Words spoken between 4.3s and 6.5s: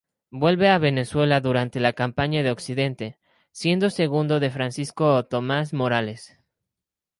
de Francisco Tomás Morales.